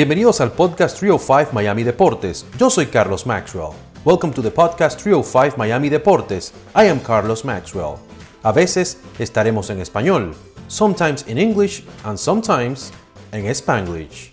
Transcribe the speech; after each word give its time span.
Bienvenidos 0.00 0.40
al 0.40 0.52
podcast 0.52 0.98
305 0.98 1.52
Miami 1.52 1.84
Deportes. 1.84 2.46
Yo 2.56 2.70
soy 2.70 2.86
Carlos 2.86 3.26
Maxwell. 3.26 3.74
Welcome 4.02 4.32
to 4.32 4.40
the 4.40 4.50
podcast 4.50 4.98
305 4.98 5.58
Miami 5.58 5.90
Deportes. 5.90 6.54
I 6.74 6.88
am 6.88 7.00
Carlos 7.00 7.44
Maxwell. 7.44 7.96
A 8.42 8.50
veces 8.50 8.98
estaremos 9.18 9.68
en 9.68 9.78
español, 9.78 10.34
sometimes 10.68 11.28
in 11.28 11.36
English 11.36 11.84
and 12.02 12.16
sometimes 12.16 12.94
en 13.30 13.44
Spanglish. 13.54 14.32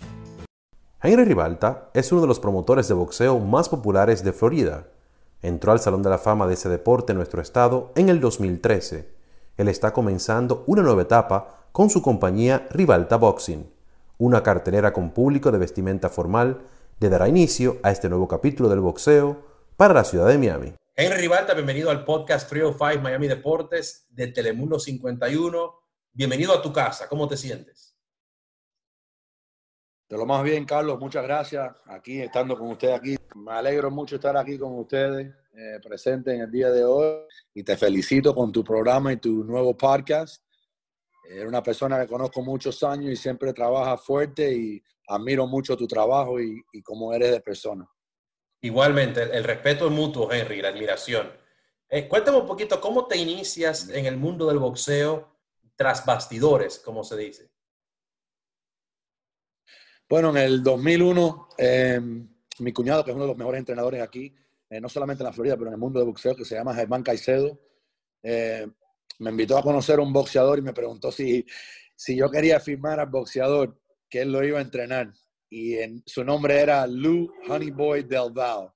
Henry 1.02 1.26
Ribalta 1.26 1.90
es 1.92 2.10
uno 2.12 2.22
de 2.22 2.28
los 2.28 2.40
promotores 2.40 2.88
de 2.88 2.94
boxeo 2.94 3.38
más 3.38 3.68
populares 3.68 4.24
de 4.24 4.32
Florida. 4.32 4.86
Entró 5.42 5.72
al 5.72 5.80
Salón 5.80 6.02
de 6.02 6.08
la 6.08 6.16
Fama 6.16 6.46
de 6.46 6.54
ese 6.54 6.70
deporte 6.70 7.12
en 7.12 7.18
nuestro 7.18 7.42
estado 7.42 7.92
en 7.94 8.08
el 8.08 8.20
2013. 8.20 9.06
Él 9.58 9.68
está 9.68 9.92
comenzando 9.92 10.64
una 10.66 10.80
nueva 10.80 11.02
etapa 11.02 11.66
con 11.72 11.90
su 11.90 12.00
compañía 12.00 12.66
Ribalta 12.70 13.18
Boxing 13.18 13.76
una 14.18 14.42
cartelera 14.42 14.92
con 14.92 15.12
público 15.12 15.52
de 15.52 15.58
vestimenta 15.58 16.08
formal 16.08 16.60
le 17.00 17.08
dará 17.08 17.28
inicio 17.28 17.78
a 17.84 17.92
este 17.92 18.08
nuevo 18.08 18.26
capítulo 18.26 18.68
del 18.68 18.80
boxeo 18.80 19.44
para 19.76 19.94
la 19.94 20.04
ciudad 20.04 20.26
de 20.26 20.38
Miami. 20.38 20.74
Henry 20.96 21.20
Rivalta, 21.20 21.54
bienvenido 21.54 21.90
al 21.90 22.04
podcast 22.04 22.48
305 22.50 23.00
Miami 23.00 23.28
Deportes 23.28 24.08
de 24.10 24.26
Telemundo 24.26 24.80
51. 24.80 25.74
Bienvenido 26.12 26.52
a 26.52 26.60
tu 26.60 26.72
casa. 26.72 27.08
¿Cómo 27.08 27.28
te 27.28 27.36
sientes? 27.36 27.96
De 30.08 30.16
lo 30.16 30.26
más 30.26 30.42
bien, 30.42 30.64
Carlos. 30.64 30.98
Muchas 30.98 31.22
gracias. 31.22 31.70
Aquí, 31.86 32.20
estando 32.20 32.58
con 32.58 32.70
usted 32.70 32.90
aquí. 32.90 33.16
Me 33.36 33.52
alegro 33.52 33.92
mucho 33.92 34.16
estar 34.16 34.36
aquí 34.36 34.58
con 34.58 34.76
ustedes, 34.76 35.32
eh, 35.54 35.78
presente 35.80 36.34
en 36.34 36.40
el 36.40 36.50
día 36.50 36.70
de 36.70 36.82
hoy. 36.82 37.18
Y 37.54 37.62
te 37.62 37.76
felicito 37.76 38.34
con 38.34 38.50
tu 38.50 38.64
programa 38.64 39.12
y 39.12 39.18
tu 39.18 39.44
nuevo 39.44 39.76
podcast. 39.76 40.42
Eres 41.30 41.46
una 41.46 41.62
persona 41.62 42.00
que 42.00 42.06
conozco 42.06 42.40
muchos 42.40 42.82
años 42.82 43.12
y 43.12 43.16
siempre 43.16 43.52
trabaja 43.52 43.98
fuerte 43.98 44.50
y 44.50 44.82
admiro 45.08 45.46
mucho 45.46 45.76
tu 45.76 45.86
trabajo 45.86 46.40
y, 46.40 46.62
cómo 46.82 47.12
eres 47.12 47.32
de 47.32 47.40
persona. 47.42 47.86
Igualmente, 48.62 49.22
el, 49.22 49.44
respeto 49.44 49.86
es 49.86 49.92
mutuo, 49.92 50.32
Henry, 50.32 50.62
la 50.62 50.68
admiración. 50.68 51.30
Eh, 51.90 52.08
cuéntame 52.08 52.38
un 52.38 52.46
poquito, 52.46 52.80
¿cómo 52.80 53.06
te 53.06 53.18
inicias 53.18 53.90
en 53.90 54.06
el 54.06 54.16
mundo 54.16 54.46
del 54.48 54.58
boxeo 54.58 55.28
tras 55.76 56.06
bastidores, 56.06 56.78
como 56.78 57.04
se 57.04 57.16
dice? 57.18 57.50
Bueno, 60.08 60.30
en 60.30 60.38
el 60.38 60.62
2001, 60.62 61.48
em, 61.58 62.26
mi 62.60 62.72
cuñado, 62.72 63.04
que 63.04 63.10
es 63.10 63.14
uno 63.14 63.24
de 63.24 63.32
los 63.32 63.36
mejores 63.36 63.58
entrenadores 63.58 64.00
aquí, 64.00 64.34
eh, 64.70 64.80
no 64.80 64.88
solamente 64.88 65.22
en 65.22 65.26
la 65.26 65.32
Florida, 65.34 65.56
pero 65.56 65.68
en 65.68 65.74
el 65.74 65.80
mundo 65.80 65.98
del 65.98 66.08
boxeo, 66.08 66.34
que 66.34 66.46
se 66.46 66.54
llama 66.54 66.74
Germán 66.74 67.02
Caicedo, 67.02 67.60
eh, 68.22 68.66
me 69.18 69.30
invitó 69.30 69.58
a 69.58 69.62
conocer 69.62 69.98
a 69.98 70.02
un 70.02 70.12
boxeador 70.12 70.58
y 70.58 70.62
me 70.62 70.72
preguntó 70.72 71.10
si, 71.10 71.44
si 71.94 72.16
yo 72.16 72.30
quería 72.30 72.60
firmar 72.60 73.00
al 73.00 73.08
boxeador, 73.08 73.78
que 74.08 74.22
él 74.22 74.32
lo 74.32 74.44
iba 74.44 74.58
a 74.58 74.62
entrenar. 74.62 75.12
Y 75.50 75.74
en, 75.76 76.02
su 76.06 76.24
nombre 76.24 76.60
era 76.60 76.86
Lou 76.86 77.30
Honeyboy 77.48 78.04
Del 78.04 78.32
Val. 78.32 78.70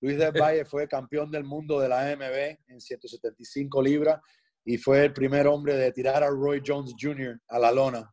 Luis 0.00 0.18
Del 0.18 0.32
Valle 0.40 0.64
fue 0.64 0.88
campeón 0.88 1.30
del 1.30 1.44
mundo 1.44 1.78
de 1.80 1.88
la 1.88 2.10
AMB 2.10 2.58
en 2.68 2.80
175 2.80 3.82
libras 3.82 4.20
y 4.64 4.78
fue 4.78 5.04
el 5.04 5.12
primer 5.12 5.46
hombre 5.46 5.76
de 5.76 5.92
tirar 5.92 6.22
a 6.22 6.28
Roy 6.28 6.62
Jones 6.64 6.94
Jr. 6.98 7.40
a 7.48 7.58
la 7.58 7.72
lona 7.72 8.12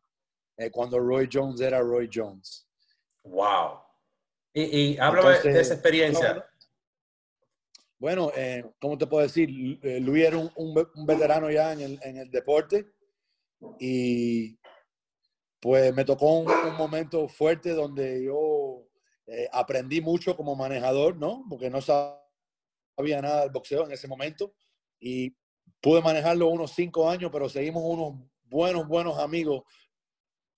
eh, 0.56 0.70
cuando 0.70 0.98
Roy 0.98 1.28
Jones 1.32 1.60
era 1.60 1.80
Roy 1.80 2.10
Jones. 2.12 2.66
¡Wow! 3.24 3.80
Y, 4.52 4.62
y 4.62 4.98
háblame 4.98 5.38
de 5.38 5.60
esa 5.60 5.74
experiencia. 5.74 6.49
Bueno, 8.00 8.32
eh, 8.34 8.64
¿cómo 8.80 8.96
te 8.96 9.06
puedo 9.06 9.22
decir? 9.22 9.78
Eh, 9.82 10.00
Luis 10.00 10.24
era 10.24 10.38
un, 10.38 11.06
veterano 11.06 11.50
ya 11.50 11.74
en 11.74 12.00
el, 12.16 12.30
deporte 12.30 12.86
y 13.78 14.58
pues 15.60 15.94
me 15.94 16.06
tocó 16.06 16.38
un, 16.38 16.76
momento 16.78 17.28
fuerte 17.28 17.74
donde 17.74 18.24
yo 18.24 18.86
eh, 19.26 19.46
aprendí 19.52 20.00
mucho 20.00 20.34
como 20.34 20.56
manejador, 20.56 21.14
¿no? 21.18 21.44
Porque 21.46 21.68
no 21.68 21.82
sabía 21.82 23.20
nada 23.20 23.42
del 23.42 23.50
boxeo 23.50 23.84
en 23.84 23.92
ese 23.92 24.08
momento 24.08 24.54
y 24.98 25.36
pude 25.82 26.00
manejarlo 26.00 26.48
unos 26.48 26.72
cinco 26.72 27.10
años, 27.10 27.30
pero 27.30 27.50
seguimos 27.50 27.82
unos 27.84 28.14
buenos, 28.44 28.88
buenos 28.88 29.18
amigos. 29.18 29.64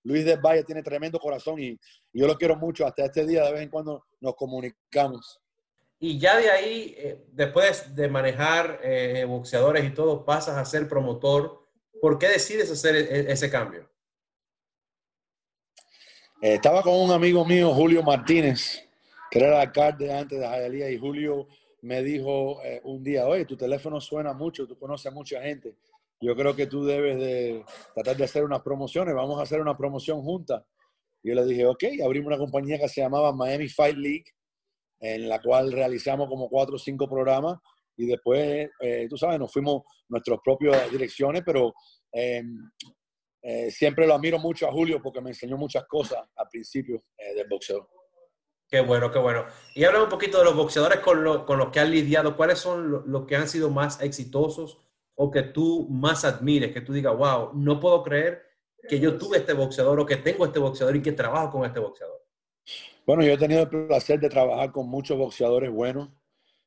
Luis 0.03 0.23
del 0.23 0.39
Valle 0.39 0.63
tiene 0.63 0.81
tremendo 0.81 1.19
corazón 1.19 1.59
y 1.59 1.77
yo 2.13 2.25
lo 2.25 2.37
quiero 2.37 2.55
mucho. 2.55 2.85
Hasta 2.87 3.03
este 3.03 3.27
día 3.27 3.43
de 3.43 3.51
vez 3.51 3.63
en 3.63 3.69
cuando 3.69 4.05
nos 4.21 4.33
comunicamos. 4.33 5.42
Y 6.05 6.19
ya 6.19 6.37
de 6.37 6.51
ahí, 6.51 6.93
eh, 6.97 7.23
después 7.31 7.95
de 7.95 8.09
manejar 8.09 8.81
eh, 8.83 9.23
boxeadores 9.23 9.85
y 9.85 9.91
todo, 9.91 10.25
pasas 10.25 10.57
a 10.57 10.65
ser 10.65 10.89
promotor. 10.89 11.65
¿Por 12.01 12.19
qué 12.19 12.27
decides 12.27 12.69
hacer 12.69 12.93
e-, 12.97 13.31
ese 13.31 13.49
cambio? 13.49 13.89
Eh, 16.41 16.55
estaba 16.55 16.81
con 16.81 16.95
un 16.95 17.11
amigo 17.11 17.45
mío, 17.45 17.73
Julio 17.73 18.03
Martínez, 18.03 18.85
que 19.31 19.39
era 19.39 19.47
el 19.47 19.53
alcalde 19.61 20.11
antes 20.11 20.37
de 20.37 20.45
Jayalía, 20.45 20.91
y 20.91 20.97
Julio 20.97 21.47
me 21.81 22.03
dijo 22.03 22.59
un 22.83 23.01
día, 23.01 23.25
oye, 23.25 23.45
tu 23.45 23.55
teléfono 23.55 24.01
suena 24.01 24.33
mucho, 24.33 24.67
tú 24.67 24.77
conoces 24.77 25.09
a 25.09 25.15
mucha 25.15 25.41
gente. 25.41 25.73
Yo 26.19 26.35
creo 26.35 26.53
que 26.53 26.67
tú 26.67 26.83
debes 26.83 27.17
de 27.17 27.63
tratar 27.95 28.17
de 28.17 28.25
hacer 28.25 28.43
unas 28.43 28.61
promociones, 28.61 29.15
vamos 29.15 29.39
a 29.39 29.43
hacer 29.43 29.61
una 29.61 29.77
promoción 29.77 30.21
junta. 30.21 30.65
Y 31.23 31.29
yo 31.29 31.35
le 31.35 31.45
dije, 31.45 31.65
ok, 31.65 31.83
abrimos 32.03 32.27
una 32.27 32.37
compañía 32.37 32.77
que 32.77 32.89
se 32.89 32.99
llamaba 32.99 33.31
Miami 33.31 33.69
Fight 33.69 33.95
League 33.95 34.25
en 35.03 35.27
la 35.27 35.41
cual 35.41 35.73
realizamos 35.73 36.29
como 36.29 36.47
cuatro 36.47 36.75
o 36.75 36.79
cinco 36.79 37.09
programas 37.09 37.57
y 37.97 38.05
después, 38.05 38.69
eh, 38.79 39.05
tú 39.09 39.17
sabes, 39.17 39.37
nos 39.37 39.51
fuimos 39.51 39.83
nuestras 40.07 40.39
propias 40.41 40.89
direcciones, 40.89 41.43
pero 41.45 41.73
em, 42.09 42.71
eh, 43.41 43.69
siempre 43.69 44.07
lo 44.07 44.15
admiro 44.15 44.39
mucho 44.39 44.65
a 44.65 44.71
Julio 44.71 45.01
porque 45.03 45.19
me 45.19 45.31
enseñó 45.31 45.57
muchas 45.57 45.83
cosas 45.87 46.19
al 46.37 46.47
principio 46.49 47.03
eh, 47.17 47.35
del 47.35 47.47
boxeo. 47.49 47.89
Qué 48.65 48.79
bueno, 48.79 49.11
qué 49.11 49.19
bueno. 49.19 49.45
Y 49.75 49.83
habla 49.83 50.03
un 50.03 50.09
poquito 50.09 50.39
de 50.39 50.45
los 50.45 50.55
boxeadores 50.55 50.99
con, 50.99 51.45
con 51.45 51.57
los 51.57 51.69
que 51.69 51.81
han 51.81 51.91
lidiado. 51.91 52.37
¿Cuáles 52.37 52.59
son 52.59 53.03
los 53.11 53.25
que 53.25 53.35
han 53.35 53.49
sido 53.49 53.69
más 53.69 54.01
exitosos 54.01 54.79
o 55.15 55.29
que 55.29 55.43
tú 55.43 55.85
más 55.91 56.23
admires? 56.23 56.71
Que 56.71 56.81
tú 56.81 56.93
digas, 56.93 57.15
wow, 57.15 57.51
no 57.53 57.81
puedo 57.81 58.01
creer 58.03 58.41
que 58.87 59.01
yo 59.01 59.17
tuve 59.17 59.37
este 59.37 59.51
boxeador 59.51 59.99
o 59.99 60.05
que 60.05 60.15
tengo 60.15 60.45
este 60.45 60.59
boxeador 60.59 60.95
y 60.95 61.01
que 61.01 61.11
trabajo 61.11 61.51
con 61.51 61.65
este 61.65 61.81
boxeador. 61.81 62.22
Bueno, 63.05 63.23
yo 63.23 63.33
he 63.33 63.37
tenido 63.37 63.63
el 63.63 63.87
placer 63.87 64.19
de 64.19 64.29
trabajar 64.29 64.71
con 64.71 64.87
muchos 64.87 65.17
boxeadores 65.17 65.69
buenos, 65.69 66.09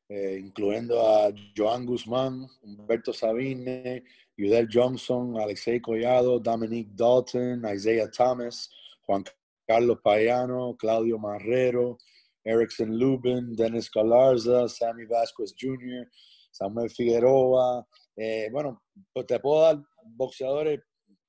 eh, 0.07 0.39
incluyendo 0.39 1.01
a 1.01 1.31
Joan 1.55 1.85
Guzmán, 1.85 2.47
Humberto 2.61 3.11
Sabine, 3.11 4.03
Yudel 4.37 4.67
Johnson, 4.71 5.39
Alexei 5.39 5.81
Collado, 5.81 6.39
Dominique 6.39 6.91
Dalton, 6.93 7.63
Isaiah 7.73 8.09
Thomas, 8.11 8.69
Juan 9.01 9.23
Carlos 9.67 9.97
Payano, 10.03 10.77
Claudio 10.77 11.17
Marrero, 11.17 11.97
Erickson 12.43 12.97
Lubin, 12.97 13.55
Dennis 13.55 13.89
Galarza, 13.89 14.69
Sammy 14.69 15.05
Vasquez 15.05 15.55
Jr., 15.59 16.07
Samuel 16.51 16.89
Figueroa. 16.89 17.85
Eh, 18.15 18.49
bueno, 18.51 18.83
pues 19.11 19.25
te 19.25 19.39
puedo 19.39 19.63
dar 19.63 19.83
boxeadores 20.03 20.79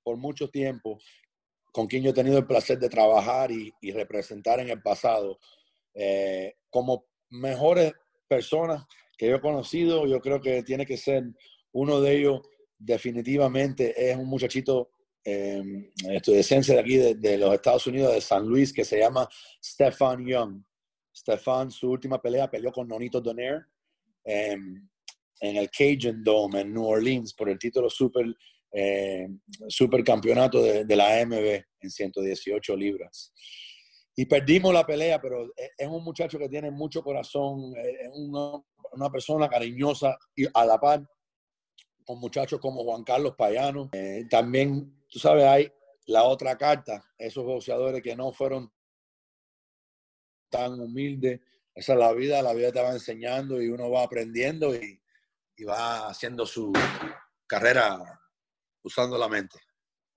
por 0.05 0.17
mucho 0.17 0.49
tiempo 0.49 0.99
con 1.73 1.87
quien 1.87 2.03
yo 2.03 2.11
he 2.11 2.15
tenido 2.15 2.39
el 2.39 2.47
placer 2.47 2.79
de 2.79 2.89
trabajar 2.89 3.51
y, 3.51 3.73
representar 3.93 4.61
en 4.61 4.71
el 4.71 4.83
pasado, 4.83 5.39
eh, 5.95 6.55
como 6.71 7.07
mejores 7.31 7.93
personas 8.27 8.85
que 9.17 9.29
yo 9.29 9.37
he 9.37 9.41
conocido, 9.41 10.07
yo 10.07 10.21
creo 10.21 10.41
que 10.41 10.63
tiene 10.63 10.87
que 10.87 10.97
ser 10.97 11.25
uno 11.73 12.01
de 12.01 12.19
ellos 12.19 12.41
definitivamente 12.79 14.11
es 14.11 14.17
un 14.17 14.27
muchachito 14.27 14.91
eh, 15.25 15.91
estudiantes 16.11 16.69
de 16.69 16.79
aquí 16.79 16.97
de, 16.97 17.39
los 17.39 17.53
Estados 17.53 17.87
Unidos, 17.87 18.15
de 18.15 18.21
San 18.21 18.47
Luis, 18.47 18.73
que 18.73 18.85
se 18.85 18.99
llama 18.99 19.29
Stefan 19.63 20.25
Young. 20.25 20.63
Stefan, 21.15 21.71
su 21.71 21.91
última 21.91 22.23
pelea, 22.23 22.49
peleó 22.49 22.73
con 22.73 22.87
Nonito 22.87 23.21
Donaire 23.21 23.65
em, 24.25 24.89
en 25.41 25.57
el 25.57 25.69
Cajun 25.71 26.23
Dome 26.23 26.61
en 26.61 26.73
New 26.73 26.87
Orleans 26.87 27.35
por 27.35 27.51
el 27.51 27.59
título 27.59 27.91
super 27.91 28.25
eh, 28.73 29.29
supercampeonato 29.69 30.63
de, 30.63 30.97
la 30.97 31.21
AMB 31.21 31.65
en 31.81 31.91
118 31.91 32.77
libras. 32.77 33.33
Y 34.15 34.27
perdimos 34.27 34.75
la 34.75 34.85
pelea, 34.85 35.21
pero 35.21 35.49
es 35.57 35.89
un 35.89 36.03
muchacho 36.03 36.39
que 36.39 36.49
tiene 36.49 36.71
mucho 36.71 37.03
corazón, 37.03 37.73
es 37.77 38.11
una, 38.15 38.61
una 38.93 39.11
persona 39.11 39.49
cariñosa 39.49 40.19
y 40.35 40.47
a 40.53 40.65
la 40.67 40.79
par 40.79 41.07
con 42.05 42.19
muchachos 42.19 42.59
como 42.59 42.83
Juan 42.85 43.05
Carlos 43.05 43.35
Payano. 43.37 43.91
Eh, 43.93 44.25
también, 44.29 45.05
tú 45.09 45.19
sabes, 45.19 45.45
hay 45.45 45.73
la 46.07 46.25
otra 46.25 46.57
carta, 46.57 47.05
esos 47.17 47.45
boxeadores 47.45 48.03
que 48.03 48.17
no 48.17 48.33
fueron 48.33 48.73
tan 50.51 50.81
humildes. 50.81 51.41
Esa 51.75 51.93
es 51.93 51.99
la 51.99 52.13
vida, 52.13 52.43
la 52.43 52.55
vida 52.55 52.73
te 52.73 52.83
va 52.83 52.93
enseñando 52.93 53.63
y 53.63 53.69
uno 53.69 53.91
va 53.91 54.03
aprendiendo 54.03 54.75
y 54.75 55.65
va 55.65 56.09
haciendo 56.09 56.45
su 56.45 56.73
carrera 57.47 58.19
usando 58.89 59.17
la 59.17 59.29
mente. 59.29 59.59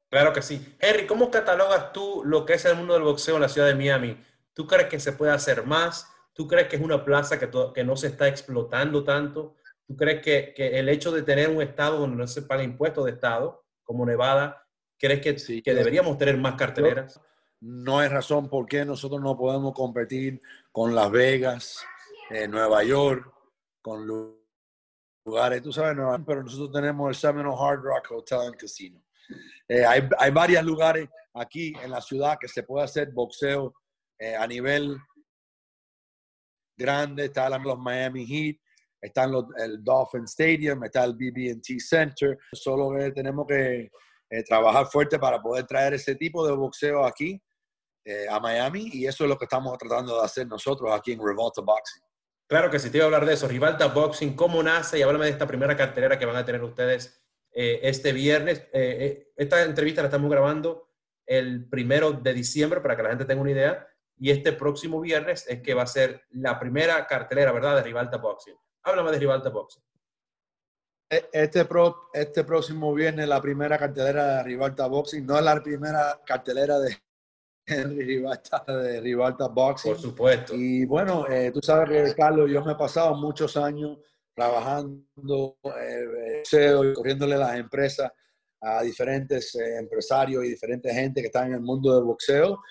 Claro 0.09 0.33
que 0.33 0.41
sí. 0.41 0.75
Henry, 0.79 1.05
¿cómo 1.05 1.31
catalogas 1.31 1.93
tú 1.93 2.23
lo 2.25 2.45
que 2.45 2.53
es 2.53 2.65
el 2.65 2.75
mundo 2.75 2.95
del 2.95 3.03
boxeo 3.03 3.35
en 3.35 3.41
la 3.41 3.49
ciudad 3.49 3.67
de 3.67 3.75
Miami? 3.75 4.17
¿Tú 4.53 4.67
crees 4.67 4.89
que 4.89 4.99
se 4.99 5.13
puede 5.13 5.31
hacer 5.31 5.65
más? 5.65 6.07
¿Tú 6.33 6.47
crees 6.47 6.67
que 6.67 6.75
es 6.75 6.81
una 6.81 7.05
plaza 7.05 7.39
que, 7.39 7.49
que 7.73 7.83
no 7.83 7.95
se 7.95 8.07
está 8.07 8.27
explotando 8.27 9.03
tanto? 9.03 9.55
¿Tú 9.87 9.95
crees 9.95 10.21
que, 10.21 10.53
que, 10.55 10.79
el 10.79 10.89
hecho 10.89 11.11
de 11.11 11.21
tener 11.21 11.49
un 11.49 11.61
estado 11.61 11.99
donde 11.99 12.17
no 12.17 12.27
se 12.27 12.41
paga 12.41 12.63
impuestos 12.63 13.05
de 13.05 13.11
estado, 13.11 13.63
como 13.83 14.05
Nevada, 14.05 14.65
crees 14.97 15.21
que, 15.21 15.39
sí, 15.39 15.61
que 15.61 15.73
deberíamos 15.73 16.17
tener 16.17 16.37
más 16.37 16.55
carteleras? 16.55 17.19
no 17.61 17.99
hay 17.99 18.09
razón 18.09 18.49
por 18.49 18.65
qué 18.65 18.83
nosotros 18.83 19.21
no 19.21 19.37
podemos 19.37 19.73
competir 19.73 20.41
con 20.71 20.95
Las 20.95 21.11
Vegas, 21.11 21.85
eh, 22.31 22.47
Nueva 22.47 22.83
York, 22.83 23.31
con 23.81 24.07
lugares, 25.25 25.61
tú 25.61 25.71
sabes, 25.71 25.95
pero 26.25 26.43
nosotros 26.43 26.71
tenemos 26.71 27.09
el 27.09 27.15
Seminole 27.15 27.55
Hard 27.59 27.81
Rock 27.81 28.11
Hotel 28.11 28.39
and 28.47 28.55
Casino. 28.55 29.03
Eh, 29.67 29.85
hay, 29.85 30.07
hay 30.17 30.31
varios 30.31 30.63
lugares 30.63 31.07
aquí 31.33 31.73
en 31.81 31.91
la 31.91 32.01
ciudad 32.01 32.37
que 32.39 32.47
se 32.47 32.63
puede 32.63 32.85
hacer 32.85 33.11
boxeo 33.11 33.73
eh, 34.19 34.35
a 34.35 34.45
nivel 34.47 34.97
grande. 36.77 37.25
Están 37.25 37.63
los 37.63 37.79
Miami 37.79 38.25
Heat, 38.25 38.57
están 39.01 39.31
los, 39.31 39.45
el 39.57 39.83
Dolphin 39.83 40.25
Stadium, 40.25 40.83
está 40.83 41.03
el 41.03 41.13
BB&T 41.13 41.79
Center. 41.79 42.37
Solo 42.51 42.91
tenemos 43.13 43.45
que 43.47 43.89
trabajar 44.47 44.85
fuerte 44.87 45.19
para 45.19 45.41
poder 45.41 45.65
traer 45.65 45.93
ese 45.93 46.15
tipo 46.15 46.45
de 46.45 46.53
boxeo 46.53 47.05
aquí 47.05 47.41
eh, 48.03 48.25
a 48.27 48.39
Miami 48.39 48.89
y 48.93 49.05
eso 49.05 49.25
es 49.25 49.29
lo 49.29 49.37
que 49.37 49.45
estamos 49.45 49.77
tratando 49.77 50.17
de 50.17 50.25
hacer 50.25 50.47
nosotros 50.47 50.91
aquí 50.91 51.11
en 51.11 51.23
Revolta 51.23 51.61
Boxing. 51.61 52.01
Claro 52.51 52.69
que 52.69 52.79
sí, 52.79 52.89
te 52.89 52.97
iba 52.97 53.05
a 53.05 53.07
hablar 53.07 53.25
de 53.25 53.35
eso. 53.35 53.47
Rivalta 53.47 53.87
Boxing, 53.87 54.35
¿cómo 54.35 54.61
nace? 54.61 54.99
Y 54.99 55.03
háblame 55.03 55.23
de 55.23 55.31
esta 55.31 55.47
primera 55.47 55.73
cartelera 55.77 56.19
que 56.19 56.25
van 56.25 56.35
a 56.35 56.43
tener 56.43 56.61
ustedes 56.61 57.23
eh, 57.49 57.79
este 57.83 58.11
viernes. 58.11 58.67
Eh, 58.73 59.31
esta 59.37 59.63
entrevista 59.63 60.01
la 60.01 60.09
estamos 60.09 60.29
grabando 60.29 60.89
el 61.25 61.69
primero 61.69 62.11
de 62.11 62.33
diciembre 62.33 62.81
para 62.81 62.97
que 62.97 63.03
la 63.03 63.09
gente 63.11 63.23
tenga 63.23 63.41
una 63.41 63.51
idea. 63.51 63.87
Y 64.17 64.31
este 64.31 64.51
próximo 64.51 64.99
viernes 64.99 65.45
es 65.47 65.61
que 65.61 65.73
va 65.73 65.83
a 65.83 65.87
ser 65.87 66.23
la 66.31 66.59
primera 66.59 67.07
cartelera, 67.07 67.53
¿verdad?, 67.53 67.77
de 67.77 67.83
Rivalta 67.83 68.17
Boxing. 68.17 68.57
Háblame 68.83 69.11
de 69.11 69.19
Rivalta 69.19 69.49
Boxing. 69.49 69.83
E, 71.09 71.29
este, 71.31 71.63
pro, 71.63 72.09
este 72.11 72.43
próximo 72.43 72.93
viernes 72.93 73.29
la 73.29 73.41
primera 73.41 73.77
cartelera 73.77 74.25
de 74.25 74.43
Rivalta 74.43 74.87
Boxing, 74.87 75.25
no 75.25 75.37
es 75.37 75.45
la 75.45 75.63
primera 75.63 76.19
cartelera 76.25 76.79
de 76.79 77.01
Henry 77.65 78.03
Rivalta 78.03 78.63
de 78.67 79.01
Rivalta 79.01 79.47
Boxing. 79.47 79.93
Por 79.93 80.01
supuesto. 80.01 80.55
Y 80.55 80.85
bueno, 80.85 81.27
eh, 81.29 81.51
tú 81.53 81.61
sabes 81.61 81.89
que, 81.89 82.15
Carlos, 82.15 82.49
yo 82.49 82.63
me 82.63 82.73
he 82.73 82.75
pasado 82.75 83.15
muchos 83.15 83.55
años 83.57 83.97
trabajando 84.35 85.57
eh, 85.79 86.43
y 86.51 86.93
corriéndole 86.93 87.37
las 87.37 87.57
empresas 87.57 88.11
a 88.61 88.83
diferentes 88.83 89.55
eh, 89.55 89.79
empresarios 89.79 90.45
y 90.45 90.49
diferentes 90.49 90.93
gente 90.93 91.21
que 91.21 91.27
están 91.27 91.47
en 91.47 91.53
el 91.53 91.61
mundo 91.61 91.95
del 91.95 92.03
boxeo. 92.03 92.61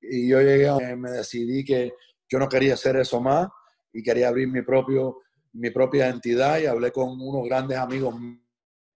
Y 0.00 0.28
yo 0.28 0.40
llegué, 0.40 0.96
me 0.96 1.10
decidí 1.10 1.64
que 1.64 1.92
yo 2.28 2.38
no 2.38 2.48
quería 2.48 2.74
hacer 2.74 2.96
eso 2.96 3.20
más 3.20 3.48
y 3.92 4.02
quería 4.02 4.28
abrir 4.28 4.48
mi, 4.48 4.62
propio, 4.62 5.22
mi 5.54 5.70
propia 5.70 6.08
entidad 6.08 6.58
y 6.58 6.66
hablé 6.66 6.92
con 6.92 7.20
unos 7.20 7.44
grandes 7.48 7.78
amigos 7.78 8.14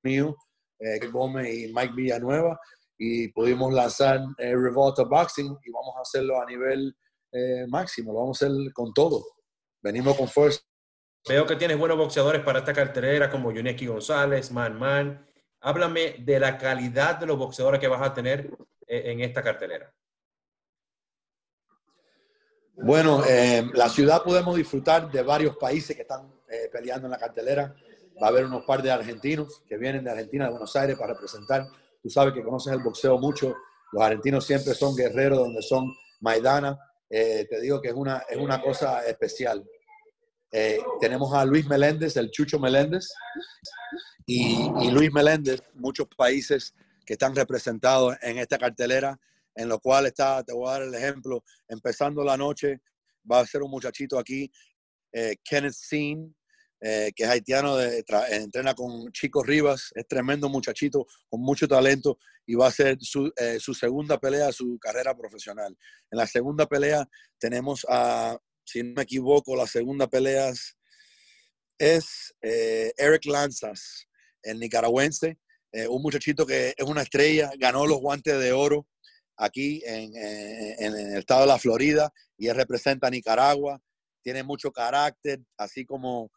míos, 0.02 0.34
eh, 0.78 1.06
Gómez 1.10 1.54
y 1.54 1.72
Mike 1.72 1.94
Villanueva, 1.94 2.60
y 3.02 3.28
pudimos 3.28 3.72
lanzar 3.72 4.20
el 4.36 4.62
Revolta 4.62 5.04
Boxing 5.04 5.56
y 5.64 5.70
vamos 5.70 5.96
a 5.96 6.02
hacerlo 6.02 6.38
a 6.38 6.44
nivel 6.44 6.94
eh, 7.32 7.64
máximo, 7.66 8.12
lo 8.12 8.18
vamos 8.18 8.42
a 8.42 8.44
hacer 8.44 8.72
con 8.74 8.92
todo. 8.92 9.24
Venimos 9.80 10.18
con 10.18 10.28
fuerza. 10.28 10.60
Veo 11.26 11.46
que 11.46 11.56
tienes 11.56 11.78
buenos 11.78 11.96
boxeadores 11.96 12.42
para 12.42 12.58
esta 12.58 12.74
cartelera 12.74 13.30
como 13.30 13.52
Yuneki 13.52 13.86
González, 13.86 14.52
Man 14.52 14.78
Man. 14.78 15.26
Háblame 15.60 16.16
de 16.18 16.38
la 16.38 16.58
calidad 16.58 17.18
de 17.18 17.24
los 17.24 17.38
boxeadores 17.38 17.80
que 17.80 17.88
vas 17.88 18.02
a 18.02 18.12
tener 18.12 18.50
eh, 18.86 19.02
en 19.06 19.20
esta 19.20 19.42
cartelera. 19.42 19.90
Bueno, 22.74 23.24
eh, 23.26 23.66
la 23.72 23.88
ciudad 23.88 24.22
podemos 24.22 24.56
disfrutar 24.56 25.10
de 25.10 25.22
varios 25.22 25.56
países 25.56 25.96
que 25.96 26.02
están 26.02 26.30
peleando 26.70 27.06
en 27.06 27.12
la 27.12 27.18
cartelera. 27.18 27.74
Va 28.22 28.26
a 28.26 28.30
haber 28.30 28.44
unos 28.44 28.64
par 28.66 28.82
de 28.82 28.90
argentinos 28.90 29.62
que 29.66 29.78
vienen 29.78 30.04
de 30.04 30.10
Argentina, 30.10 30.44
de 30.44 30.50
Buenos 30.50 30.76
Aires, 30.76 30.98
para 30.98 31.14
representar 31.14 31.66
Tú 32.02 32.10
sabes 32.10 32.34
que 32.34 32.42
conoces 32.42 32.72
el 32.72 32.82
boxeo 32.82 33.18
mucho. 33.18 33.54
Los 33.92 34.02
argentinos 34.02 34.46
siempre 34.46 34.74
son 34.74 34.96
guerreros 34.96 35.38
donde 35.38 35.62
son 35.62 35.92
Maidana. 36.20 36.78
Eh, 37.08 37.46
te 37.48 37.60
digo 37.60 37.80
que 37.80 37.88
es 37.88 37.94
una, 37.94 38.22
es 38.28 38.36
una 38.36 38.60
cosa 38.60 39.04
especial. 39.06 39.64
Eh, 40.52 40.78
tenemos 41.00 41.32
a 41.32 41.44
Luis 41.44 41.66
Meléndez, 41.66 42.16
el 42.16 42.30
Chucho 42.30 42.58
Meléndez, 42.58 43.08
y, 44.26 44.90
Luis 44.90 45.12
Meléndez, 45.12 45.62
muchos 45.74 46.08
países 46.16 46.74
que 47.04 47.14
están 47.14 47.34
representados 47.34 48.16
en 48.22 48.38
esta 48.38 48.58
cartelera, 48.58 49.18
en 49.54 49.68
lo 49.68 49.78
cual 49.78 50.06
está, 50.06 50.42
te 50.42 50.52
voy 50.52 50.68
a 50.68 50.72
dar 50.72 50.82
el 50.82 50.94
ejemplo, 50.94 51.42
empezando 51.68 52.24
la 52.24 52.36
noche, 52.36 52.80
va 53.30 53.40
a 53.40 53.46
ser 53.46 53.62
un 53.62 53.70
muchachito 53.70 54.18
aquí, 54.18 54.50
eh, 55.12 55.36
Kenneth 55.42 55.74
Seen, 55.74 56.34
eh, 56.82 57.12
que 57.14 57.24
es 57.24 57.28
haitiano, 57.28 57.76
de, 57.76 58.02
entrena 58.30 58.74
con 58.74 59.12
Chico 59.12 59.42
Rivas, 59.42 59.90
es 59.94 60.08
tremendo 60.08 60.48
muchachito, 60.48 61.06
con 61.28 61.42
mucho 61.42 61.68
talento 61.68 62.18
y 62.46 62.54
va 62.54 62.68
a 62.68 62.70
ser 62.70 62.96
su, 63.00 63.30
eh, 63.36 63.58
su, 63.60 63.74
segunda 63.74 64.18
pelea 64.18 64.50
su 64.50 64.78
carrera 64.80 65.14
profesional. 65.14 65.76
En 66.10 66.16
la 66.16 66.26
segunda 66.26 66.64
pelea 66.64 67.06
tenemos 67.38 67.84
a, 67.86 68.38
si 68.64 68.82
no 68.82 68.94
me 68.96 69.02
equivoco, 69.02 69.54
la 69.54 69.66
segunda 69.66 70.06
pelea 70.06 70.50
es 71.78 72.34
eh, 72.40 72.92
Eric 72.96 73.26
Lanzas, 73.26 74.06
el 74.42 74.58
nicaragüense, 74.58 75.38
un 75.88 76.02
muchachito 76.02 76.46
que 76.46 76.74
es 76.76 76.84
una 76.84 77.02
estrella, 77.02 77.50
ganó 77.58 77.86
los 77.86 78.00
guantes 78.00 78.40
de 78.40 78.52
oro 78.52 78.88
aquí 79.36 79.82
en, 79.84 80.10
en 80.16 80.96
el 80.96 81.18
estado 81.18 81.42
de 81.42 81.46
la 81.46 81.58
Florida 81.58 82.12
y 82.36 82.48
él 82.48 82.56
representa 82.56 83.06
a 83.06 83.10
Nicaragua, 83.10 83.80
tiene 84.22 84.42
mucho 84.42 84.72
carácter, 84.72 85.40
así 85.56 85.84
como 85.84 86.32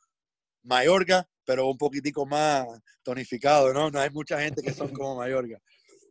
Mayorga, 0.64 1.28
pero 1.46 1.68
un 1.68 1.78
poquitico 1.78 2.26
más 2.26 2.66
tonificado, 3.04 3.74
¿no? 3.74 3.92
No 3.92 4.00
hay 4.00 4.10
mucha 4.10 4.40
gente 4.40 4.62
que 4.62 4.74
son 4.74 4.92
como 4.92 5.16
Mayorga. 5.16 5.60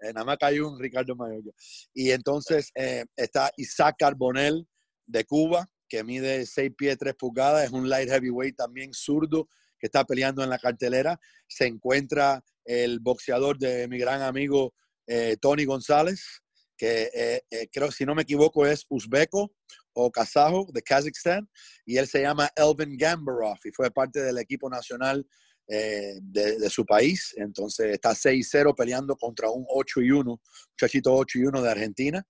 Eh, 0.02 0.12
nada 0.12 0.24
más 0.24 0.36
que 0.38 0.60
un 0.60 0.78
Ricardo 0.78 1.14
Mayorga. 1.14 1.52
Y 1.94 2.10
entonces 2.10 2.70
eh, 2.74 3.04
está 3.16 3.50
Isaac 3.56 3.96
Carbonell 3.98 4.66
de 5.06 5.24
Cuba, 5.24 5.68
que 5.88 6.02
mide 6.04 6.46
6 6.46 6.72
pies 6.76 6.98
3 6.98 7.14
pulgadas, 7.14 7.64
es 7.64 7.70
un 7.70 7.88
light 7.88 8.08
heavyweight 8.08 8.56
también 8.56 8.92
zurdo, 8.92 9.48
que 9.78 9.86
está 9.86 10.04
peleando 10.04 10.42
en 10.42 10.50
la 10.50 10.58
cartelera. 10.58 11.18
Se 11.46 11.66
encuentra 11.66 12.42
el 12.64 13.00
boxeador 13.00 13.58
de 13.58 13.88
mi 13.88 13.98
gran 13.98 14.22
amigo 14.22 14.74
eh, 15.06 15.36
Tony 15.40 15.64
González, 15.64 16.41
que 16.82 17.42
creo, 17.70 17.92
si 17.92 18.04
no 18.04 18.14
me 18.14 18.22
equivoco, 18.22 18.66
es 18.66 18.84
uzbeco 18.88 19.52
o 19.94 20.10
kazajo 20.10 20.66
de 20.72 20.82
Kazajstán 20.82 21.48
y 21.86 21.96
él 21.96 22.08
se 22.08 22.22
llama 22.22 22.50
Elvin 22.56 22.96
Gambarov 22.96 23.58
y 23.64 23.70
fue 23.70 23.90
parte 23.90 24.20
del 24.20 24.38
equipo 24.38 24.68
nacional 24.68 25.24
eh, 25.68 26.18
de, 26.20 26.68
su 26.70 26.84
país. 26.84 27.34
Entonces 27.36 27.92
está 27.92 28.10
6-0 28.10 28.74
peleando 28.74 29.16
contra 29.16 29.48
un 29.48 29.64
8 29.68 30.00
y 30.02 30.10
1, 30.10 30.40
muchachito 30.72 31.14
8 31.14 31.38
y 31.38 31.44
1 31.44 31.62
de 31.62 31.70
Argentina. 31.70 32.26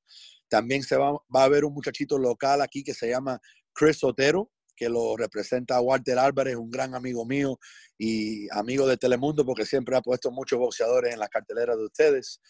También 0.48 0.82
se 0.82 0.96
va, 0.96 1.12
va 1.12 1.40
a 1.40 1.44
haber 1.44 1.64
un 1.64 1.72
muchachito 1.72 2.18
local 2.18 2.60
aquí 2.60 2.84
que 2.84 2.92
se 2.92 3.08
llama 3.08 3.40
Chris 3.72 4.04
Otero, 4.04 4.50
que 4.76 4.90
lo 4.90 5.16
representa 5.16 5.80
Walter 5.80 6.18
Álvarez, 6.18 6.56
un 6.56 6.70
gran 6.70 6.94
amigo 6.94 7.24
mío 7.24 7.58
y 7.96 8.48
amigo 8.50 8.86
de 8.86 8.98
Telemundo, 8.98 9.46
porque 9.46 9.64
siempre 9.64 9.96
ha 9.96 10.02
puesto 10.02 10.30
muchos 10.30 10.58
boxeadores 10.58 11.14
en 11.14 11.20
las 11.20 11.30
carteleras 11.30 11.78
de 11.78 11.84
ustedes. 11.84 12.40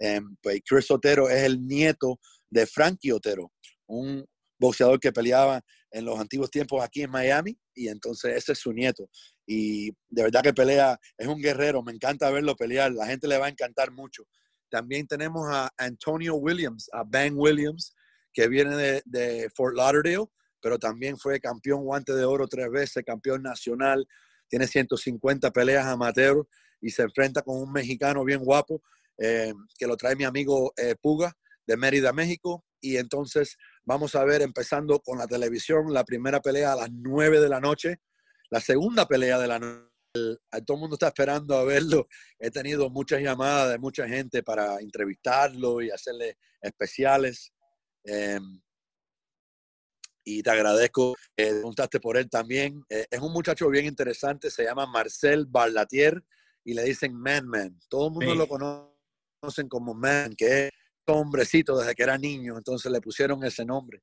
Eh, 0.00 0.20
pues 0.42 0.60
Chris 0.66 0.90
Otero 0.90 1.28
es 1.28 1.42
el 1.42 1.64
nieto 1.66 2.18
de 2.48 2.66
Frankie 2.66 3.12
Otero, 3.12 3.52
un 3.86 4.24
boxeador 4.58 4.98
que 4.98 5.12
peleaba 5.12 5.62
en 5.90 6.04
los 6.04 6.18
antiguos 6.18 6.50
tiempos 6.50 6.82
aquí 6.82 7.02
en 7.02 7.10
Miami 7.10 7.58
y 7.74 7.88
entonces 7.88 8.36
ese 8.36 8.52
es 8.52 8.58
su 8.58 8.72
nieto. 8.72 9.08
Y 9.46 9.90
de 10.08 10.22
verdad 10.22 10.42
que 10.42 10.54
pelea, 10.54 10.98
es 11.18 11.26
un 11.26 11.40
guerrero, 11.40 11.82
me 11.82 11.92
encanta 11.92 12.30
verlo 12.30 12.56
pelear, 12.56 12.92
la 12.92 13.06
gente 13.06 13.28
le 13.28 13.38
va 13.38 13.46
a 13.46 13.50
encantar 13.50 13.90
mucho. 13.92 14.24
También 14.70 15.06
tenemos 15.06 15.48
a 15.50 15.70
Antonio 15.76 16.36
Williams, 16.36 16.88
a 16.92 17.02
Ben 17.04 17.34
Williams, 17.36 17.94
que 18.32 18.48
viene 18.48 18.76
de, 18.76 19.02
de 19.04 19.50
Fort 19.54 19.74
Lauderdale, 19.76 20.26
pero 20.62 20.78
también 20.78 21.18
fue 21.18 21.40
campeón 21.40 21.84
guante 21.84 22.14
de 22.14 22.24
oro 22.24 22.46
tres 22.46 22.70
veces, 22.70 23.02
campeón 23.04 23.42
nacional, 23.42 24.06
tiene 24.48 24.66
150 24.66 25.50
peleas 25.50 25.86
amateur 25.86 26.46
y 26.80 26.90
se 26.90 27.02
enfrenta 27.02 27.42
con 27.42 27.60
un 27.60 27.72
mexicano 27.72 28.24
bien 28.24 28.40
guapo 28.40 28.82
eh, 29.20 29.52
que 29.78 29.86
lo 29.86 29.96
trae 29.96 30.16
mi 30.16 30.24
amigo 30.24 30.72
eh, 30.76 30.96
Puga 31.00 31.32
de 31.66 31.76
Mérida, 31.76 32.12
México. 32.12 32.64
Y 32.82 32.96
entonces 32.96 33.56
Vamos 33.90 34.14
a 34.14 34.24
ver, 34.24 34.42
empezando 34.42 35.00
con 35.00 35.18
la 35.18 35.26
televisión, 35.26 35.92
la 35.92 36.04
primera 36.04 36.40
pelea 36.40 36.74
a 36.74 36.76
las 36.76 36.90
9 36.92 37.40
de 37.40 37.48
la 37.48 37.58
noche, 37.58 37.96
la 38.48 38.60
segunda 38.60 39.06
pelea 39.06 39.36
de 39.36 39.48
la 39.48 39.58
noche. 39.58 39.88
Todo 40.64 40.76
el 40.76 40.80
mundo 40.80 40.94
está 40.94 41.08
esperando 41.08 41.56
a 41.56 41.64
verlo. 41.64 42.06
He 42.38 42.52
tenido 42.52 42.88
muchas 42.88 43.20
llamadas 43.20 43.70
de 43.70 43.78
mucha 43.78 44.06
gente 44.06 44.44
para 44.44 44.78
entrevistarlo 44.78 45.80
y 45.82 45.90
hacerle 45.90 46.36
especiales. 46.60 47.52
Em, 48.04 48.60
y 50.24 50.40
te 50.42 50.50
agradezco 50.50 51.16
que 51.36 51.46
preguntaste 51.46 51.98
por 51.98 52.16
él 52.16 52.30
también. 52.30 52.84
Eh, 52.88 53.06
es 53.10 53.20
un 53.20 53.32
muchacho 53.32 53.68
bien 53.70 53.86
interesante, 53.86 54.50
se 54.50 54.62
llama 54.62 54.86
Marcel 54.86 55.46
Barlatier 55.46 56.22
y 56.64 56.74
le 56.74 56.84
dicen 56.84 57.14
Man 57.14 57.48
Man. 57.48 57.80
Todo 57.88 58.06
el 58.06 58.12
mundo 58.12 58.34
lo 58.36 58.46
conocen 59.40 59.68
como 59.68 59.94
Man, 59.94 60.34
que 60.36 60.66
es 60.66 60.70
hombrecito 61.06 61.76
desde 61.76 61.94
que 61.94 62.02
era 62.02 62.18
niño, 62.18 62.56
entonces 62.56 62.92
le 62.92 63.00
pusieron 63.00 63.42
ese 63.44 63.64
nombre. 63.64 64.02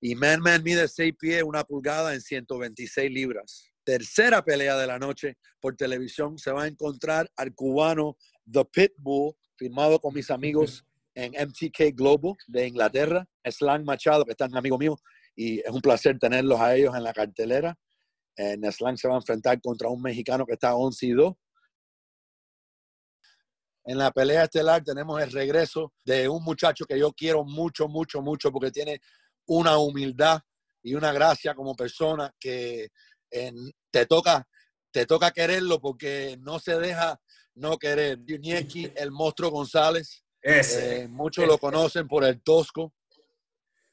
Y 0.00 0.14
Man 0.14 0.40
Man 0.40 0.62
mide 0.62 0.88
6 0.88 1.14
pies, 1.18 1.42
una 1.44 1.64
pulgada 1.64 2.12
en 2.12 2.20
126 2.20 3.10
libras. 3.10 3.70
Tercera 3.84 4.44
pelea 4.44 4.76
de 4.76 4.86
la 4.86 4.98
noche 4.98 5.36
por 5.60 5.76
televisión 5.76 6.38
se 6.38 6.52
va 6.52 6.64
a 6.64 6.66
encontrar 6.66 7.30
al 7.36 7.54
cubano 7.54 8.16
The 8.50 8.64
Pitbull, 8.64 9.34
firmado 9.56 10.00
con 10.00 10.14
mis 10.14 10.30
amigos 10.30 10.84
en 11.14 11.32
MTK 11.32 11.94
Global 11.94 12.34
de 12.48 12.66
Inglaterra, 12.66 13.26
Slang 13.44 13.84
Machado, 13.84 14.24
que 14.24 14.32
están 14.32 14.56
amigo 14.56 14.78
mío, 14.78 14.96
y 15.36 15.60
es 15.60 15.70
un 15.70 15.80
placer 15.80 16.18
tenerlos 16.18 16.60
a 16.60 16.74
ellos 16.74 16.94
en 16.96 17.04
la 17.04 17.12
cartelera. 17.12 17.78
En 18.36 18.64
Slang 18.70 18.96
se 18.96 19.08
va 19.08 19.14
a 19.14 19.18
enfrentar 19.18 19.60
contra 19.60 19.88
un 19.88 20.02
mexicano 20.02 20.44
que 20.46 20.54
está 20.54 20.74
11 20.74 21.06
y 21.06 21.10
2. 21.12 21.34
En 23.84 23.98
la 23.98 24.12
pelea 24.12 24.44
estelar 24.44 24.82
tenemos 24.84 25.20
el 25.20 25.32
regreso 25.32 25.92
de 26.04 26.28
un 26.28 26.42
muchacho 26.44 26.84
que 26.84 26.98
yo 26.98 27.12
quiero 27.12 27.44
mucho, 27.44 27.88
mucho, 27.88 28.22
mucho, 28.22 28.52
porque 28.52 28.70
tiene 28.70 29.00
una 29.46 29.78
humildad 29.78 30.40
y 30.82 30.94
una 30.94 31.12
gracia 31.12 31.54
como 31.54 31.74
persona 31.74 32.32
que 32.38 32.90
te, 33.90 34.06
toca, 34.06 34.46
te 34.90 35.06
toca 35.06 35.30
quererlo 35.30 35.80
porque 35.80 36.36
no 36.40 36.58
se 36.58 36.78
deja 36.78 37.20
no 37.54 37.78
querer. 37.78 38.18
Yunieki, 38.24 38.92
el 38.96 39.10
monstruo 39.10 39.50
González, 39.50 40.24
eh, 40.42 41.06
muchos 41.08 41.46
lo 41.46 41.58
conocen 41.58 42.06
por 42.06 42.24
el 42.24 42.40
Tosco. 42.42 42.92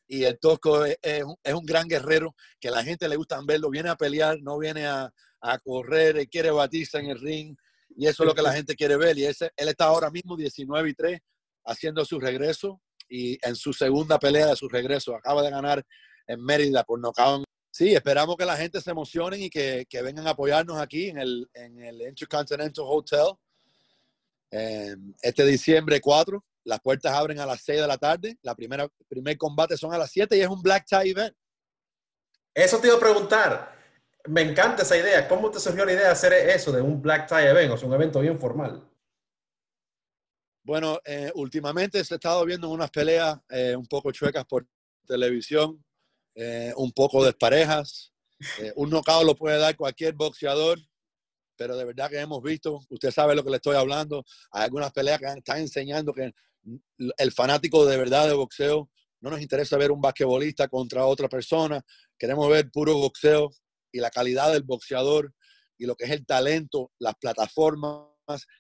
Y 0.08 0.24
el 0.24 0.40
Tosco 0.40 0.86
es, 0.86 1.24
un 1.24 1.66
gran 1.66 1.88
guerrero 1.88 2.36
que 2.60 2.72
la 2.72 2.84
gente 2.84 3.08
le 3.08 3.16
gusta 3.16 3.40
verlo. 3.46 3.70
Viene 3.70 3.90
a 3.90 3.96
pelear, 3.96 4.40
no 4.42 4.58
viene 4.58 4.88
a, 4.88 5.12
a 5.42 5.60
correr, 5.60 6.28
quiere 6.30 6.50
batirse 6.52 6.98
en 6.98 7.08
el 7.08 7.20
ring. 7.20 7.56
Y 7.96 8.08
eso 8.08 8.24
es 8.24 8.28
lo 8.28 8.36
que 8.36 8.42
la 8.42 8.54
gente 8.54 8.76
quiere 8.76 8.98
ver. 8.98 9.18
Y 9.18 9.26
ese, 9.26 9.52
él 9.56 9.70
está 9.70 9.86
ahora 9.86 10.10
mismo 10.10 10.36
19 10.36 10.90
y 10.90 10.94
3 10.94 11.20
haciendo 11.66 12.06
su 12.06 12.20
regreso. 12.20 12.82
Y 13.10 13.38
en 13.46 13.56
su 13.56 13.74
segunda 13.74 14.20
pelea 14.20 14.48
de 14.48 14.56
su 14.56 14.70
regreso 14.70 15.16
acaba 15.16 15.42
de 15.42 15.50
ganar 15.50 15.84
en 16.28 16.44
Mérida 16.44 16.84
por 16.84 17.00
nocaut. 17.00 17.44
Sí, 17.72 17.94
esperamos 17.94 18.36
que 18.36 18.46
la 18.46 18.58
gente 18.58 18.82
se 18.82 18.92
emocione 18.92 19.38
y 19.40 19.50
que, 19.50 19.86
que 19.90 20.02
vengan 20.02 20.28
a 20.28 20.32
apoyarnos 20.32 20.78
aquí 20.80 21.10
en 21.10 21.20
el, 21.20 21.50
en 21.54 21.80
el 21.84 22.02
Intercontinental 22.02 22.86
Hotel 22.88 23.36
este 24.52 25.46
diciembre 25.46 26.02
4, 26.02 26.44
las 26.66 26.80
puertas 26.82 27.14
abren 27.14 27.40
a 27.40 27.46
las 27.46 27.62
6 27.62 27.82
de 27.82 27.88
la 27.88 27.98
tarde. 27.98 28.38
La 28.42 28.56
primera 28.56 28.88
primer 29.08 29.38
combate 29.38 29.78
son 29.78 29.94
a 29.94 29.98
las 29.98 30.12
7 30.12 30.38
y 30.38 30.42
es 30.42 30.48
un 30.48 30.62
black 30.62 30.86
tie 30.86 31.12
event. 31.12 31.36
Eso 32.54 32.80
te 32.80 32.88
iba 32.88 32.98
a 32.98 33.00
preguntar. 33.00 33.79
Me 34.30 34.42
encanta 34.42 34.84
esa 34.84 34.96
idea. 34.96 35.28
¿Cómo 35.28 35.50
te 35.50 35.60
surgió 35.60 35.84
la 35.86 35.92
idea 35.94 36.04
de 36.04 36.12
hacer 36.12 36.34
eso, 36.34 36.72
de 36.72 36.84
un 36.84 37.02
black 37.02 37.28
tie 37.28 37.50
event? 37.50 37.72
O 37.72 37.88
un 37.88 37.94
evento 37.94 38.20
bien 38.20 38.40
formal. 38.40 38.88
Bueno, 40.64 41.00
eh, 41.04 41.32
últimamente 41.34 42.04
se 42.04 42.14
ha 42.14 42.18
estado 42.18 42.46
viendo 42.46 42.70
unas 42.70 42.92
peleas 42.92 43.40
eh, 43.50 43.76
un 43.76 43.88
poco 43.88 44.12
chuecas 44.12 44.46
por 44.46 44.68
televisión, 45.08 45.84
eh, 46.36 46.72
un 46.78 46.92
poco 46.92 47.26
desparejas. 47.26 48.14
un 48.76 48.90
knockout 48.92 49.26
lo 49.26 49.36
puede 49.36 49.58
dar 49.58 49.76
cualquier 49.76 50.14
boxeador 50.14 50.80
pero 51.58 51.76
de 51.76 51.84
verdad 51.84 52.10
que 52.10 52.18
hemos 52.18 52.42
visto, 52.42 52.80
usted 52.88 53.12
sabe 53.12 53.36
lo 53.36 53.44
que 53.44 53.50
le 53.50 53.58
estoy 53.58 53.76
hablando, 53.76 54.24
hay 54.52 54.64
algunas 54.64 54.94
peleas 54.94 55.20
que 55.20 55.26
están 55.26 55.58
enseñando 55.58 56.14
que 56.14 56.32
el 57.18 57.32
fanático 57.34 57.86
de 57.86 57.98
verdad 57.98 58.30
de 58.30 58.34
boxeo 58.34 58.90
no 59.20 59.30
nos 59.30 59.42
interesa 59.42 59.76
ver 59.76 59.92
un 59.92 60.00
basquetbolista 60.00 60.70
contra 60.70 61.06
otra 61.06 61.28
persona, 61.28 61.84
queremos 62.18 62.50
ver 62.50 62.72
puro 62.72 62.94
boxeo 62.94 63.52
y 63.92 64.00
la 64.00 64.10
calidad 64.10 64.52
del 64.52 64.64
boxeador 64.64 65.34
y 65.78 65.86
lo 65.86 65.96
que 65.96 66.06
es 66.06 66.12
el 66.12 66.26
talento, 66.26 66.92
las 67.00 67.16
plataformas 67.16 68.10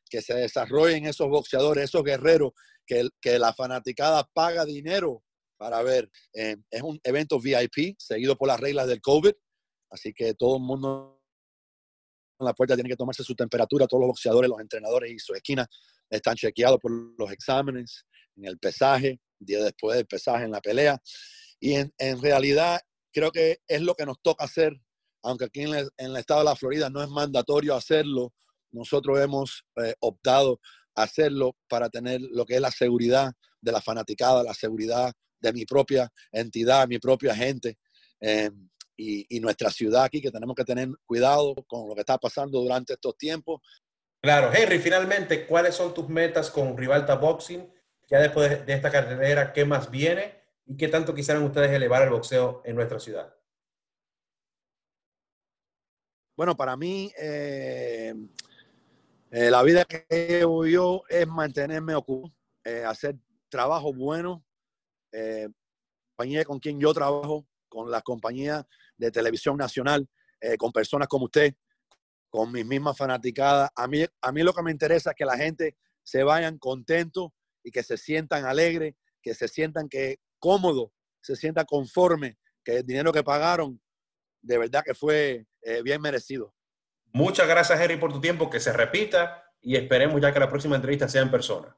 que 0.09 0.21
se 0.21 0.33
desarrollen 0.33 1.05
esos 1.05 1.27
boxeadores, 1.27 1.85
esos 1.85 2.03
guerreros 2.03 2.51
que, 2.85 3.07
que 3.21 3.37
la 3.37 3.53
fanaticada 3.53 4.23
paga 4.33 4.65
dinero 4.65 5.23
para 5.57 5.83
ver. 5.83 6.09
Eh, 6.33 6.55
es 6.71 6.81
un 6.81 6.99
evento 7.03 7.39
VIP 7.39 7.95
seguido 7.99 8.35
por 8.37 8.47
las 8.47 8.59
reglas 8.59 8.87
del 8.87 9.01
COVID, 9.01 9.33
así 9.91 10.13
que 10.13 10.33
todo 10.33 10.55
el 10.55 10.63
mundo 10.63 11.21
en 12.39 12.45
la 12.45 12.53
puerta 12.53 12.75
tiene 12.75 12.89
que 12.89 12.95
tomarse 12.95 13.23
su 13.23 13.35
temperatura, 13.35 13.85
todos 13.85 14.01
los 14.01 14.07
boxeadores, 14.07 14.49
los 14.49 14.61
entrenadores 14.61 15.11
y 15.11 15.19
su 15.19 15.33
esquina 15.33 15.67
están 16.09 16.35
chequeados 16.35 16.79
por 16.79 16.91
los 16.91 17.31
exámenes, 17.31 18.05
en 18.37 18.45
el 18.45 18.57
pesaje, 18.57 19.19
día 19.37 19.61
después 19.63 19.97
del 19.97 20.07
pesaje 20.07 20.45
en 20.45 20.51
la 20.51 20.61
pelea. 20.61 20.97
Y 21.59 21.73
en, 21.73 21.93
en 21.97 22.21
realidad 22.21 22.79
creo 23.11 23.31
que 23.31 23.59
es 23.67 23.81
lo 23.81 23.95
que 23.95 24.05
nos 24.05 24.21
toca 24.21 24.45
hacer, 24.45 24.79
aunque 25.23 25.45
aquí 25.45 25.61
en, 25.61 25.87
el 25.97 26.15
estado 26.17 26.41
de 26.41 26.45
la 26.45 26.55
Florida 26.55 26.89
no 26.89 27.01
es 27.01 27.09
mandatorio 27.09 27.75
hacerlo, 27.75 28.33
nosotros 28.71 29.19
hemos 29.19 29.63
eh, 29.83 29.95
optado 29.99 30.59
a 30.95 31.03
hacerlo 31.03 31.55
para 31.67 31.89
tener 31.89 32.21
lo 32.21 32.45
que 32.45 32.55
es 32.55 32.61
la 32.61 32.71
seguridad 32.71 33.31
de 33.61 33.71
la 33.71 33.81
fanaticada, 33.81 34.43
la 34.43 34.53
seguridad 34.53 35.11
de 35.39 35.53
mi 35.53 35.65
propia 35.65 36.09
entidad, 36.31 36.87
mi 36.87 36.99
propia 36.99 37.35
gente. 37.35 37.77
Eh, 38.21 38.49
y, 39.01 39.39
nuestra 39.39 39.69
ciudad 39.69 40.03
aquí, 40.03 40.21
que 40.21 40.29
tenemos 40.29 40.55
que 40.55 40.65
tener 40.65 40.89
cuidado 41.05 41.55
con 41.67 41.87
lo 41.87 41.95
que 41.95 42.01
está 42.01 42.17
pasando 42.17 42.59
durante 42.59 42.93
estos 42.93 43.17
tiempos. 43.17 43.61
Claro, 44.21 44.51
Henry, 44.53 44.79
finalmente, 44.79 45.47
¿cuáles 45.47 45.75
son 45.75 45.93
tus 45.93 46.09
metas 46.09 46.51
con 46.51 46.77
Rivalta 46.77 47.15
Boxing? 47.15 47.65
Ya 48.09 48.19
después 48.19 48.65
de 48.65 48.73
esta 48.73 48.91
carrera, 48.91 49.53
¿qué 49.53 49.63
más 49.63 49.89
viene? 49.89 50.41
¿Y 50.65 50.75
qué 50.75 50.89
tanto 50.89 51.15
quisieran 51.15 51.43
ustedes 51.43 51.71
elevar 51.71 52.01
el 52.01 52.09
boxeo 52.09 52.61
en 52.65 52.75
nuestra 52.75 52.99
ciudad? 52.99 53.33
Bueno, 56.39 56.55
para 56.55 56.77
mí, 56.77 57.11
eh, 57.19 58.13
eh, 59.29 59.51
la 59.51 59.61
vida 59.61 59.83
que 59.83 60.05
llevo 60.09 60.65
yo 60.65 61.03
es 61.09 61.27
mantenerme 61.27 61.93
ocupado, 61.93 62.33
eh, 62.63 62.85
hacer 62.85 63.17
trabajo 63.49 63.93
bueno, 63.93 64.45
compañía 66.15 66.45
con 66.45 66.59
quien 66.59 66.79
yo 66.79 66.93
trabajo, 66.93 67.45
con 67.67 67.91
la 67.91 68.01
compañía 68.01 68.65
de 68.97 69.11
televisión 69.11 69.57
nacional, 69.57 70.07
con 70.57 70.71
personas 70.71 71.09
como 71.09 71.25
usted, 71.25 71.55
con 72.29 72.53
mis 72.53 72.65
mismas 72.65 72.97
fanaticadas. 72.97 73.69
A 73.75 73.85
mí, 73.89 74.05
a 74.21 74.31
mí 74.31 74.41
lo 74.41 74.53
que 74.53 74.63
me 74.63 74.71
interesa 74.71 75.09
es 75.09 75.17
que 75.17 75.25
la 75.25 75.35
gente 75.35 75.75
se 76.03 76.23
vayan 76.23 76.57
contentos 76.57 77.31
y 77.65 77.69
que 77.69 77.83
se 77.83 77.97
sientan 77.97 78.45
alegres, 78.45 78.95
que 79.21 79.35
se 79.35 79.49
sientan 79.49 79.89
que 79.89 80.21
cómodo, 80.39 80.93
se 81.19 81.35
sientan 81.35 81.65
conforme, 81.65 82.37
que 82.63 82.77
el 82.77 82.85
dinero 82.85 83.11
que 83.11 83.25
pagaron 83.25 83.81
de 84.41 84.57
verdad 84.57 84.83
que 84.85 84.93
fue 84.93 85.45
eh, 85.61 85.81
bien 85.81 86.01
merecido. 86.01 86.53
Muchas 87.11 87.47
gracias, 87.47 87.79
Henry, 87.79 87.97
por 87.97 88.13
tu 88.13 88.21
tiempo, 88.21 88.49
que 88.49 88.59
se 88.59 88.71
repita 88.71 89.43
y 89.61 89.75
esperemos 89.75 90.21
ya 90.21 90.31
que 90.31 90.39
la 90.39 90.49
próxima 90.49 90.75
entrevista 90.75 91.07
sea 91.07 91.21
en 91.21 91.31
persona. 91.31 91.75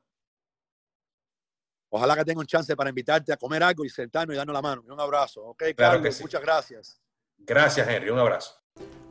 Ojalá 1.90 2.16
que 2.16 2.24
tenga 2.24 2.40
un 2.40 2.48
chance 2.48 2.76
para 2.76 2.90
invitarte 2.90 3.34
a 3.34 3.38
comer 3.38 3.64
algo 3.64 3.84
y 3.84 3.90
sentarnos 3.90 4.34
y 4.34 4.38
darnos 4.38 4.54
la 4.54 4.62
mano. 4.62 4.84
Un 4.88 5.00
abrazo. 5.00 5.44
Ok, 5.44 5.64
claro 5.76 6.02
que 6.02 6.10
muchas 6.22 6.42
gracias. 6.42 7.02
Gracias, 7.38 7.88
Henry. 7.88 8.10
Un 8.10 8.20
abrazo. 8.20 8.56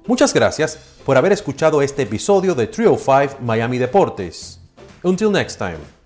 Muchas 0.06 0.32
gracias 0.32 0.76
por 1.04 1.16
haber 1.16 1.32
escuchado 1.32 1.82
este 1.82 2.02
episodio 2.02 2.54
de 2.54 2.66
Trio 2.66 2.96
5 2.96 3.38
Miami 3.40 3.78
Deportes. 3.78 4.60
Until 5.02 5.30
next 5.30 5.58
time. 5.58 5.99